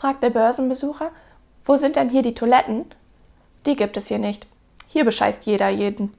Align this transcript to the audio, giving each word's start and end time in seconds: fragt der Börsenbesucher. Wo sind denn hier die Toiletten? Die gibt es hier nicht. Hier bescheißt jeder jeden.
fragt 0.00 0.22
der 0.22 0.30
Börsenbesucher. 0.30 1.10
Wo 1.66 1.76
sind 1.76 1.96
denn 1.96 2.08
hier 2.08 2.22
die 2.22 2.32
Toiletten? 2.32 2.86
Die 3.66 3.76
gibt 3.76 3.98
es 3.98 4.08
hier 4.08 4.18
nicht. 4.18 4.46
Hier 4.88 5.04
bescheißt 5.04 5.44
jeder 5.44 5.68
jeden. 5.68 6.14